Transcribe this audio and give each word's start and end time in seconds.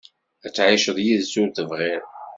Ad 0.45 0.51
tɛiceḍ 0.55 0.97
yid-s 1.05 1.33
ur 1.41 1.49
tebɣiḍ. 1.51 2.05